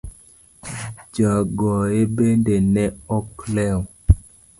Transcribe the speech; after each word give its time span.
Jagoye 1.15 1.99
bende 2.15 2.55
ne 2.73 2.85
ok 3.17 3.29
lew. 3.55 3.79